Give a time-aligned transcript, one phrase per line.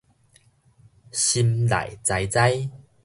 [1.11, 2.71] 心內知知